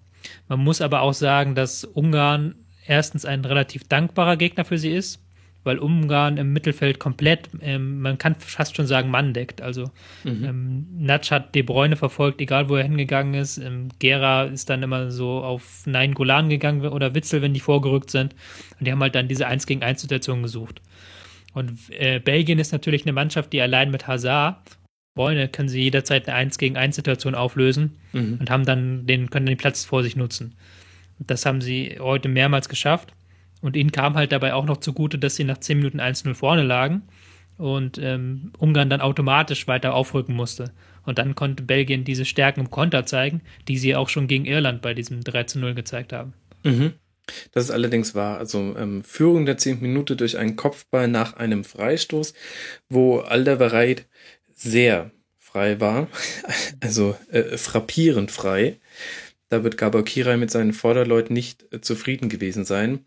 [0.49, 5.23] Man muss aber auch sagen, dass Ungarn erstens ein relativ dankbarer Gegner für sie ist,
[5.64, 9.62] weil Ungarn im Mittelfeld komplett, ähm, man kann fast schon sagen, Mann deckt.
[9.62, 9.85] Also
[10.25, 10.45] mhm.
[10.45, 13.57] ähm, Natsch hat De Bruyne verfolgt, egal wo er hingegangen ist.
[13.57, 18.11] Ähm, Gera ist dann immer so auf Nein Golan gegangen oder Witzel, wenn die vorgerückt
[18.11, 18.35] sind.
[18.79, 20.83] Und die haben halt dann diese 1 gegen 1 Situation gesucht.
[21.57, 24.59] Und äh, Belgien ist natürlich eine Mannschaft, die allein mit Hazard
[25.14, 28.37] Bräune können sie jederzeit eine 1 gegen 1 Situation auflösen mhm.
[28.38, 30.55] und haben dann den, können den Platz vor sich nutzen.
[31.19, 33.14] Das haben sie heute mehrmals geschafft.
[33.62, 36.62] Und ihnen kam halt dabei auch noch zugute, dass sie nach 10 Minuten 1-0 vorne
[36.62, 37.05] lagen
[37.57, 40.73] und ähm, Ungarn dann automatisch weiter aufrücken musste.
[41.05, 44.83] Und dann konnte Belgien diese Stärken im Konter zeigen, die sie auch schon gegen Irland
[44.83, 46.35] bei diesem 3-0 gezeigt haben.
[46.64, 46.92] Mhm.
[47.53, 48.39] Das ist allerdings wahr.
[48.39, 52.35] Also ähm, Führung der 10 Minute durch einen Kopfball nach einem Freistoß,
[52.89, 54.07] wo Alderweireld
[54.55, 56.09] sehr frei war,
[56.81, 58.79] also äh, frappierend frei.
[59.49, 63.05] Da wird Gabor Kirai mit seinen Vorderleuten nicht äh, zufrieden gewesen sein.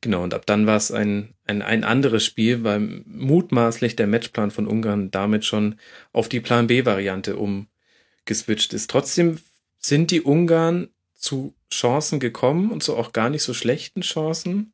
[0.00, 4.50] Genau, und ab dann war es ein, ein, ein anderes Spiel, weil mutmaßlich der Matchplan
[4.50, 5.76] von Ungarn damit schon
[6.12, 8.90] auf die Plan B-Variante umgeswitcht ist.
[8.90, 9.38] Trotzdem
[9.78, 10.88] sind die Ungarn
[11.24, 14.72] zu Chancen gekommen und so auch gar nicht so schlechten Chancen.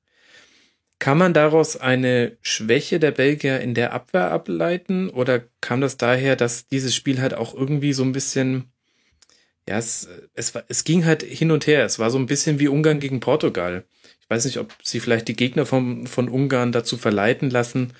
[0.98, 6.36] Kann man daraus eine Schwäche der Belgier in der Abwehr ableiten oder kam das daher,
[6.36, 8.72] dass dieses Spiel halt auch irgendwie so ein bisschen
[9.68, 11.84] ja, es, es, es ging halt hin und her.
[11.84, 13.84] Es war so ein bisschen wie Ungarn gegen Portugal
[14.30, 17.92] weiß nicht, ob sie vielleicht die Gegner vom, von Ungarn dazu verleiten lassen,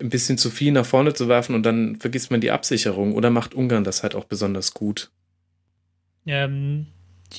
[0.00, 3.30] ein bisschen zu viel nach vorne zu werfen und dann vergisst man die Absicherung oder
[3.30, 5.12] macht Ungarn das halt auch besonders gut?
[6.26, 6.86] Ähm,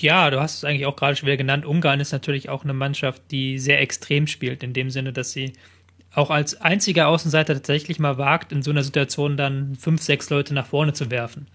[0.01, 1.65] ja, du hast es eigentlich auch gerade schon wieder genannt.
[1.65, 5.53] Ungarn ist natürlich auch eine Mannschaft, die sehr extrem spielt, in dem Sinne, dass sie
[6.13, 10.53] auch als einziger Außenseiter tatsächlich mal wagt, in so einer Situation dann fünf, sechs Leute
[10.53, 11.47] nach vorne zu werfen.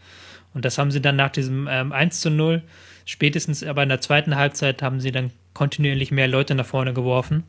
[0.53, 2.63] Und das haben sie dann nach diesem ähm, 1 zu 0,
[3.05, 7.45] spätestens aber in der zweiten Halbzeit haben sie dann kontinuierlich mehr Leute nach vorne geworfen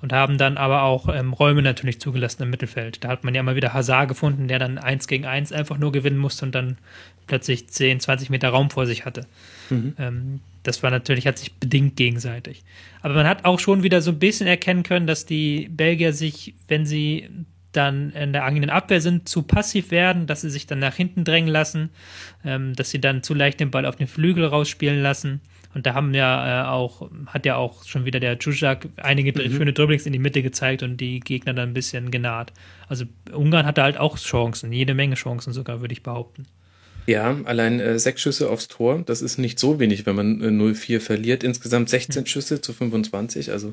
[0.00, 3.04] und haben dann aber auch ähm, Räume natürlich zugelassen im Mittelfeld.
[3.04, 5.92] Da hat man ja mal wieder Hazard gefunden, der dann eins gegen eins einfach nur
[5.92, 6.78] gewinnen musste und dann
[7.26, 9.26] plötzlich 10, 20 Meter Raum vor sich hatte.
[9.70, 9.94] Mhm.
[9.98, 12.64] Ähm, das war natürlich, hat sich bedingt gegenseitig.
[13.00, 16.54] Aber man hat auch schon wieder so ein bisschen erkennen können, dass die Belgier sich,
[16.68, 17.28] wenn sie
[17.72, 21.24] dann in der eigenen Abwehr sind, zu passiv werden, dass sie sich dann nach hinten
[21.24, 21.90] drängen lassen,
[22.44, 25.40] ähm, dass sie dann zu leicht den Ball auf den Flügel rausspielen lassen.
[25.74, 29.52] Und da haben ja äh, auch, hat ja auch schon wieder der Czuzak einige mhm.
[29.52, 32.52] schöne Dribblings in die Mitte gezeigt und die Gegner dann ein bisschen genaht.
[32.88, 36.46] Also Ungarn hatte halt auch Chancen, jede Menge Chancen sogar, würde ich behaupten.
[37.08, 40.48] Ja, allein äh, sechs Schüsse aufs Tor, das ist nicht so wenig, wenn man äh,
[40.48, 41.42] 0-4 verliert.
[41.42, 42.26] Insgesamt 16 mhm.
[42.26, 43.72] Schüsse zu 25, also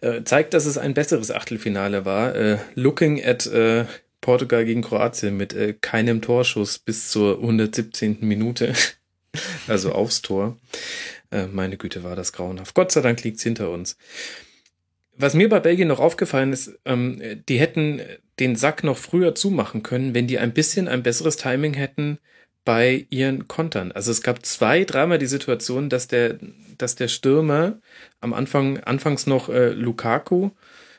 [0.00, 2.34] äh, zeigt, dass es ein besseres Achtelfinale war.
[2.34, 3.84] Äh, looking at äh,
[4.20, 8.18] Portugal gegen Kroatien mit äh, keinem Torschuss bis zur 117.
[8.22, 8.72] Minute,
[9.68, 10.58] also aufs Tor.
[11.30, 12.74] Äh, meine Güte, war das grauenhaft.
[12.74, 13.96] Gott sei Dank liegt's hinter uns.
[15.16, 18.02] Was mir bei Belgien noch aufgefallen ist, ähm, die hätten
[18.40, 22.18] den Sack noch früher zumachen können, wenn die ein bisschen ein besseres Timing hätten
[22.64, 23.92] bei ihren Kontern.
[23.92, 26.38] Also es gab zwei, dreimal die Situation, dass der,
[26.78, 27.78] dass der Stürmer
[28.20, 30.50] am Anfang, anfangs noch äh, Lukaku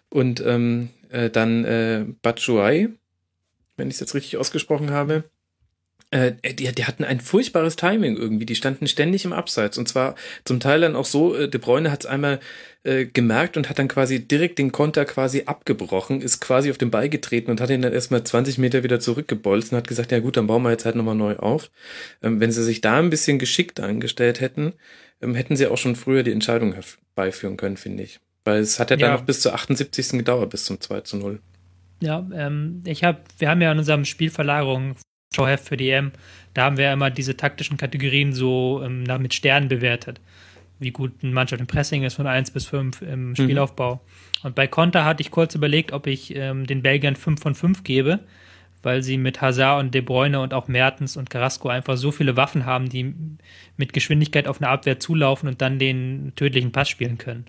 [0.09, 2.89] und ähm, äh, dann äh, Batshuayi,
[3.77, 5.23] wenn ich es jetzt richtig ausgesprochen habe,
[6.15, 8.45] äh, die, die hatten ein furchtbares Timing irgendwie.
[8.45, 9.77] Die standen ständig im Abseits.
[9.77, 12.39] Und zwar zum Teil dann auch so, äh, De Bruyne hat es einmal
[12.83, 16.91] äh, gemerkt und hat dann quasi direkt den Konter quasi abgebrochen, ist quasi auf den
[16.91, 20.19] Ball getreten und hat ihn dann erstmal 20 Meter wieder zurückgebolzt und hat gesagt, ja
[20.19, 21.69] gut, dann bauen wir jetzt halt nochmal neu auf.
[22.23, 24.73] Ähm, wenn sie sich da ein bisschen geschickt angestellt hätten,
[25.21, 28.21] ähm, hätten sie auch schon früher die Entscheidung herbeiführen können, finde ich.
[28.45, 30.11] Weil es hat ja, ja dann noch bis zur 78.
[30.11, 31.39] gedauert, bis zum 2 zu 0.
[32.01, 34.95] Ja, ähm, ich habe, wir haben ja in unserem Spielverlagerung
[35.33, 36.11] Showheft für die EM,
[36.53, 40.21] da haben wir immer diese taktischen Kategorien so ähm, mit Sternen bewertet.
[40.79, 43.35] Wie gut eine Mannschaft im Pressing ist von 1 bis 5 im mhm.
[43.35, 43.95] Spielaufbau.
[43.95, 44.47] Mhm.
[44.47, 47.83] Und bei Konter hatte ich kurz überlegt, ob ich ähm, den Belgiern 5 von 5
[47.83, 48.19] gebe,
[48.83, 52.37] weil sie mit Hazard und De Bruyne und auch Mertens und Carrasco einfach so viele
[52.37, 53.13] Waffen haben, die
[53.77, 57.45] mit Geschwindigkeit auf eine Abwehr zulaufen und dann den tödlichen Pass spielen können.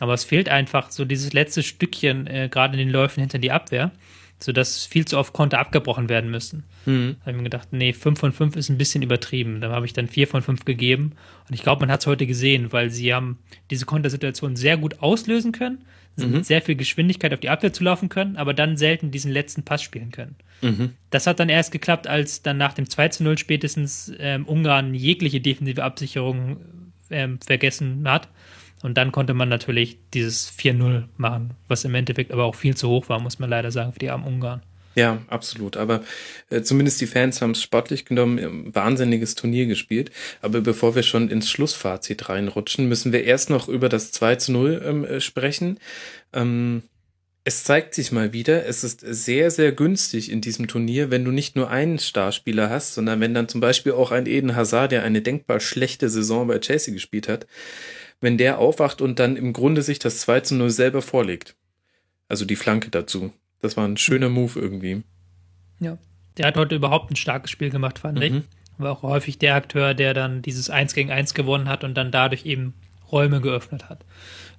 [0.00, 3.50] Aber es fehlt einfach so dieses letzte Stückchen, äh, gerade in den Läufen hinter die
[3.50, 3.90] Abwehr
[4.38, 6.64] sodass viel zu oft Konter abgebrochen werden müssen.
[6.86, 7.16] Mhm.
[7.18, 9.60] Da habe ich mir gedacht, nee, 5 von 5 ist ein bisschen übertrieben.
[9.60, 11.12] Da habe ich dann 4 von 5 gegeben.
[11.48, 13.38] Und ich glaube, man hat es heute gesehen, weil sie haben
[13.70, 15.84] diese Kontersituation sehr gut auslösen können,
[16.16, 16.42] mhm.
[16.44, 19.82] sehr viel Geschwindigkeit auf die Abwehr zu laufen können, aber dann selten diesen letzten Pass
[19.82, 20.36] spielen können.
[20.62, 20.90] Mhm.
[21.10, 24.94] Das hat dann erst geklappt, als dann nach dem 2 zu 0 spätestens ähm, Ungarn
[24.94, 26.58] jegliche defensive Absicherung
[27.10, 28.28] ähm, vergessen hat
[28.82, 32.88] Und dann konnte man natürlich dieses 4-0 machen, was im Endeffekt aber auch viel zu
[32.88, 34.62] hoch war, muss man leider sagen, für die armen Ungarn.
[34.94, 35.76] Ja, absolut.
[35.76, 36.02] Aber
[36.50, 40.10] äh, zumindest die Fans haben es sportlich genommen, wahnsinniges Turnier gespielt.
[40.42, 44.52] Aber bevor wir schon ins Schlussfazit reinrutschen, müssen wir erst noch über das 2 zu
[44.52, 45.78] 0 ähm, äh, sprechen.
[46.32, 46.82] Ähm,
[47.44, 51.30] es zeigt sich mal wieder, es ist sehr, sehr günstig in diesem Turnier, wenn du
[51.30, 55.02] nicht nur einen Starspieler hast, sondern wenn dann zum Beispiel auch ein Eden Hazard, der
[55.02, 57.46] eine denkbar schlechte Saison bei Chelsea gespielt hat,
[58.20, 61.56] wenn der aufwacht und dann im Grunde sich das 2 zu 0 selber vorlegt.
[62.28, 63.32] Also die Flanke dazu.
[63.60, 65.02] Das war ein schöner Move irgendwie.
[65.80, 65.98] Ja.
[66.36, 68.22] Der hat heute überhaupt ein starkes Spiel gemacht, fand mhm.
[68.22, 68.42] ich.
[68.78, 72.12] War auch häufig der Akteur, der dann dieses 1 gegen 1 gewonnen hat und dann
[72.12, 72.74] dadurch eben
[73.10, 74.04] Räume geöffnet hat.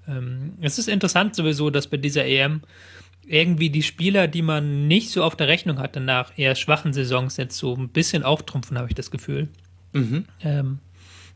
[0.08, 2.62] Ähm, es ist interessant sowieso, dass bei dieser EM
[3.26, 7.38] irgendwie die Spieler, die man nicht so auf der Rechnung hatte nach eher schwachen Saisons,
[7.38, 9.48] jetzt so ein bisschen auftrumpfen, habe ich das Gefühl.
[9.93, 10.26] Mhm.
[10.43, 10.80] Ähm,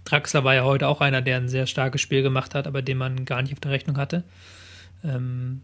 [0.05, 2.97] Draxler war ja heute auch einer, der ein sehr starkes Spiel gemacht hat, aber den
[2.97, 4.23] man gar nicht auf der Rechnung hatte.
[5.03, 5.61] Ähm,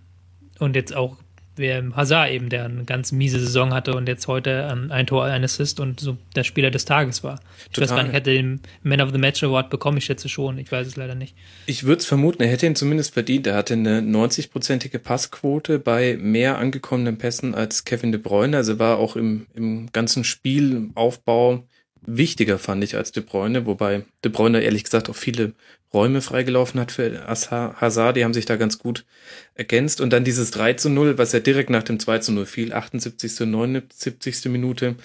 [0.60, 1.18] und jetzt auch
[1.60, 5.26] wer Hazard eben, der eine ganz miese Saison hatte und jetzt heute ähm, ein Tor,
[5.26, 7.40] ein Assist und so der Spieler des Tages war.
[7.68, 7.90] Ich Total.
[7.90, 10.72] weiß gar nicht, hätte den Man of the Match Award bekommen, ich schätze schon, ich
[10.72, 11.36] weiß es leider nicht.
[11.68, 13.46] Ich würde es vermuten, er hätte ihn zumindest verdient.
[13.46, 18.98] Er hatte eine 90-prozentige Passquote bei mehr angekommenen Pässen als Kevin De Bruyne, also war
[18.98, 21.68] auch im, im ganzen Spielaufbau
[22.18, 25.54] wichtiger, fand ich, als De Bruyne, wobei De Bruyne ehrlich gesagt auch viele
[25.92, 29.06] Räume freigelaufen hat für Hazard, die haben sich da ganz gut
[29.56, 30.02] ergänzt.
[30.02, 32.74] Und dann dieses 3 zu 0, was ja direkt nach dem 2 zu 0 fiel,
[32.74, 33.42] 78.
[33.42, 34.46] und 79.
[34.46, 34.96] Minute.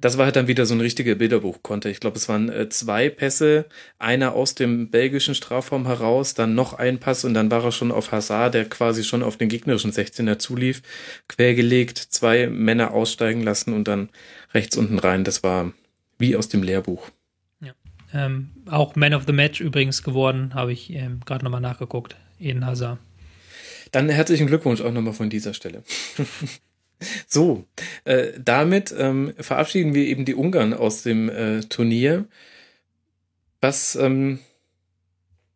[0.00, 1.88] Das war halt dann wieder so ein richtiger Bilderbuchkonter.
[1.88, 3.64] Ich glaube, es waren äh, zwei Pässe,
[3.98, 7.90] einer aus dem belgischen Strafraum heraus, dann noch ein Pass und dann war er schon
[7.90, 10.82] auf Hazard, der quasi schon auf den gegnerischen 16er zulief,
[11.26, 14.10] quergelegt, zwei Männer aussteigen lassen und dann
[14.52, 15.24] rechts unten rein.
[15.24, 15.72] Das war
[16.18, 17.10] wie aus dem Lehrbuch.
[18.14, 22.16] Ähm, auch Man of the Match übrigens geworden, habe ich ähm, gerade nochmal nachgeguckt.
[22.40, 22.98] Eden Hazard.
[23.92, 25.82] Dann herzlichen Glückwunsch auch nochmal von dieser Stelle.
[27.26, 27.64] so,
[28.04, 32.26] äh, damit ähm, verabschieden wir eben die Ungarn aus dem äh, Turnier.
[33.60, 34.38] Was, ähm,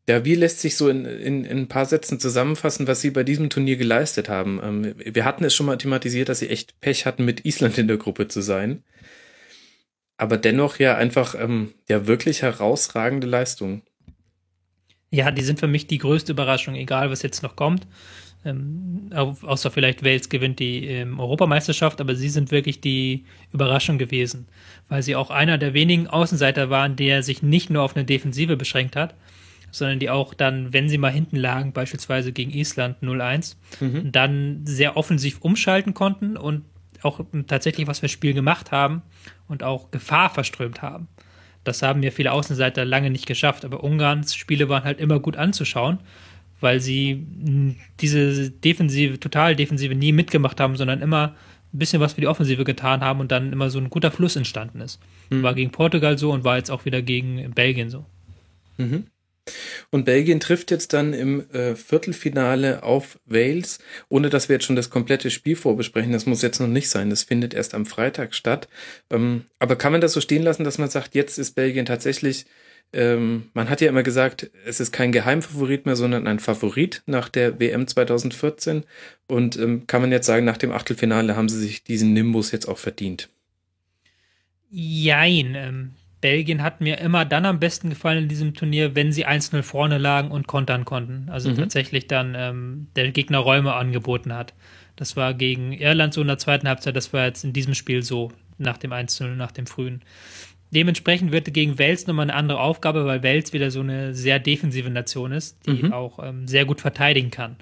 [0.09, 3.23] ja, wie lässt sich so in, in, in ein paar Sätzen zusammenfassen, was sie bei
[3.23, 4.61] diesem Turnier geleistet haben?
[4.63, 7.89] Ähm, wir hatten es schon mal thematisiert, dass sie echt Pech hatten, mit Island in
[7.89, 8.83] der Gruppe zu sein
[10.23, 13.83] aber dennoch ja einfach ähm, ja wirklich herausragende Leistung.
[15.11, 17.89] Ja, die sind für mich die größte Überraschung, egal was jetzt noch kommt.
[18.45, 24.47] Ähm, außer vielleicht Wales gewinnt die ähm, Europameisterschaft, aber sie sind wirklich die Überraschung gewesen,
[24.89, 28.57] weil sie auch einer der wenigen Außenseiter waren, der sich nicht nur auf eine Defensive
[28.57, 29.17] beschränkt hat,
[29.73, 34.13] sondern die auch dann, wenn sie mal hinten lagen, beispielsweise gegen Island 0-1, mhm.
[34.13, 36.63] dann sehr offensiv umschalten konnten und
[37.03, 39.03] auch tatsächlich was für Spiel gemacht haben
[39.49, 41.09] und auch Gefahr verströmt haben.
[41.65, 45.37] Das haben ja viele Außenseiter lange nicht geschafft, aber Ungarns Spiele waren halt immer gut
[45.37, 45.99] anzuschauen,
[46.61, 47.27] weil sie
[48.01, 51.35] diese Defensive, total Defensive nie mitgemacht haben, sondern immer
[51.73, 54.37] ein bisschen was für die Offensive getan haben und dann immer so ein guter Fluss
[54.37, 55.01] entstanden ist.
[55.31, 55.43] Mhm.
[55.43, 58.05] War gegen Portugal so und war jetzt auch wieder gegen Belgien so.
[58.77, 59.07] Mhm.
[59.91, 63.79] Und Belgien trifft jetzt dann im äh, Viertelfinale auf Wales,
[64.09, 66.13] ohne dass wir jetzt schon das komplette Spiel vorbesprechen.
[66.13, 67.11] Das muss jetzt noch nicht sein.
[67.11, 68.69] Das findet erst am Freitag statt.
[69.11, 72.47] Ähm, aber kann man das so stehen lassen, dass man sagt, jetzt ist Belgien tatsächlich,
[72.93, 77.29] ähm, man hat ja immer gesagt, es ist kein Geheimfavorit mehr, sondern ein Favorit nach
[77.29, 78.85] der WM 2014.
[79.29, 82.69] Und ähm, kann man jetzt sagen, nach dem Achtelfinale haben sie sich diesen Nimbus jetzt
[82.69, 83.31] auch verdient?
[84.71, 85.95] Jein.
[86.23, 89.99] Belgien hat mir immer dann am besten gefallen in diesem Turnier, wenn sie 1-0 vorne
[89.99, 91.29] lagen und kontern konnten.
[91.29, 91.57] Also mhm.
[91.57, 94.55] tatsächlich dann ähm, der Gegner Räume angeboten hat.
[94.97, 98.03] Das war gegen Irland so in der zweiten Halbzeit, das war jetzt in diesem Spiel
[98.03, 100.03] so, nach dem 1-0, nach dem frühen.
[100.71, 104.89] Dementsprechend wird gegen Wales nochmal eine andere Aufgabe, weil Wales wieder so eine sehr defensive
[104.89, 105.93] Nation ist, die mhm.
[105.93, 107.57] auch ähm, sehr gut verteidigen kann.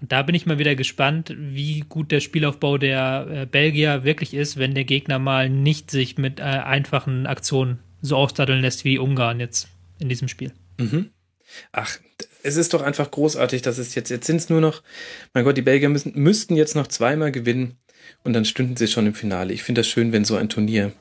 [0.00, 4.32] Und da bin ich mal wieder gespannt, wie gut der Spielaufbau der äh, Belgier wirklich
[4.32, 8.98] ist, wenn der Gegner mal nicht sich mit äh, einfachen Aktionen so ausdatteln lässt wie
[8.98, 10.52] Ungarn jetzt in diesem Spiel.
[10.78, 11.10] Mhm.
[11.72, 11.98] Ach,
[12.42, 14.82] es ist doch einfach großartig, dass es jetzt, jetzt sind es nur noch,
[15.34, 17.76] mein Gott, die Belgier müssen, müssten jetzt noch zweimal gewinnen
[18.22, 19.52] und dann stünden sie schon im Finale.
[19.52, 20.92] Ich finde das schön, wenn so ein Turnier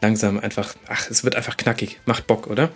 [0.00, 2.00] langsam einfach, ach, es wird einfach knackig.
[2.04, 2.70] Macht Bock, oder?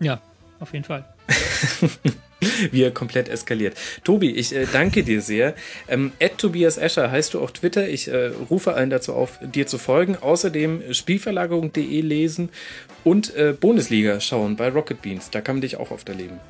[0.00, 0.22] Ja,
[0.60, 1.04] auf jeden Fall.
[2.70, 3.76] wie er komplett eskaliert.
[4.04, 5.54] Tobi, ich äh, danke dir sehr.
[5.88, 7.88] Ähm, Tobias Escher heißt du auf Twitter.
[7.88, 10.16] Ich äh, rufe allen dazu auf, dir zu folgen.
[10.16, 12.50] Außerdem Spielverlagerung.de lesen
[13.04, 15.30] und äh, Bundesliga schauen bei Rocket Beans.
[15.30, 16.40] Da kann man dich auch oft erleben.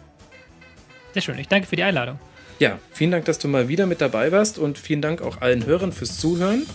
[1.12, 1.38] Sehr schön.
[1.38, 2.18] Ich danke für die Einladung.
[2.60, 5.64] Ja, vielen Dank, dass du mal wieder mit dabei warst und vielen Dank auch allen
[5.64, 6.66] Hörern fürs Zuhören.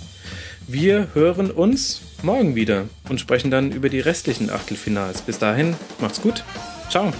[0.67, 5.21] Wir hören uns morgen wieder und sprechen dann über die restlichen Achtelfinals.
[5.21, 6.43] Bis dahin, macht's gut.
[6.89, 7.13] Ciao.